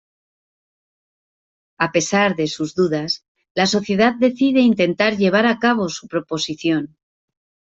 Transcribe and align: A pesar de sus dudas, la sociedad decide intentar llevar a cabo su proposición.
A 1.85 1.87
pesar 1.95 2.35
de 2.39 2.47
sus 2.47 2.73
dudas, 2.73 3.23
la 3.53 3.67
sociedad 3.67 4.15
decide 4.15 4.59
intentar 4.61 5.15
llevar 5.15 5.45
a 5.45 5.59
cabo 5.59 5.89
su 5.89 6.07
proposición. 6.07 6.97